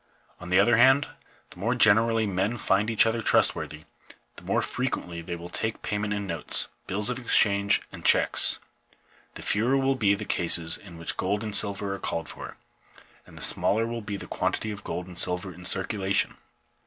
[0.39, 1.09] On the other hand,
[1.51, 3.83] the more generally men find each other trustworthy,
[4.35, 8.57] the more frequently will they take payment in notes, bills of exchange, and checks;
[9.35, 12.57] the fewer will be the cases in which gold and silver are called for,
[13.27, 16.35] and the smaller will be the quantity of gold and silver in circulation.